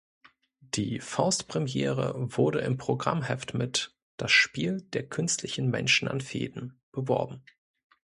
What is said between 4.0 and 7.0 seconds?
„Das Spiel der künstlichen Menschen an Fäden“